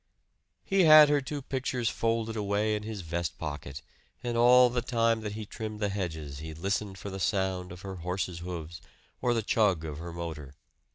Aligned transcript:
He 0.65 0.85
had 0.85 1.09
her 1.09 1.21
two 1.21 1.43
pictures 1.43 1.87
folded 1.87 2.35
away 2.35 2.75
in 2.75 2.81
his 2.81 3.01
vest 3.01 3.37
pocket; 3.37 3.83
and 4.23 4.35
all 4.35 4.71
the 4.71 4.81
time 4.81 5.21
that 5.21 5.33
he 5.33 5.45
trimmed 5.45 5.79
the 5.79 5.89
hedges 5.89 6.39
he 6.39 6.55
listened 6.55 6.97
for 6.97 7.11
the 7.11 7.19
sound 7.19 7.71
of 7.71 7.81
her 7.81 7.97
horse's 7.97 8.39
hoofs 8.39 8.81
or 9.21 9.29
for 9.29 9.33
the 9.35 9.43
chug 9.43 9.85
of 9.85 9.99
her 9.99 10.11
motor. 10.11 10.55